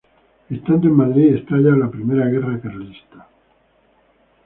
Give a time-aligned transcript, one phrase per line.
[0.49, 3.27] Estando en Madrid estalla la Primera Guerra Carlista.